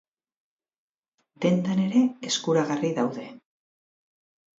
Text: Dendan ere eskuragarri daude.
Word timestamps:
Dendan 1.45 1.81
ere 1.83 2.01
eskuragarri 2.31 2.91
daude. 3.01 3.27